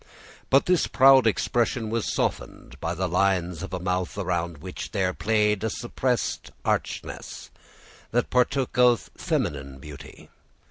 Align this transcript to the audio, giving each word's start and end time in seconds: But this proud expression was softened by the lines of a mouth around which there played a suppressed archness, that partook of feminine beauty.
But 0.49 0.65
this 0.65 0.87
proud 0.87 1.27
expression 1.27 1.91
was 1.91 2.11
softened 2.11 2.79
by 2.79 2.95
the 2.95 3.07
lines 3.07 3.61
of 3.61 3.71
a 3.71 3.79
mouth 3.79 4.17
around 4.17 4.57
which 4.57 4.93
there 4.93 5.13
played 5.13 5.63
a 5.63 5.69
suppressed 5.69 6.49
archness, 6.65 7.51
that 8.09 8.31
partook 8.31 8.79
of 8.79 9.11
feminine 9.15 9.77
beauty. 9.77 10.31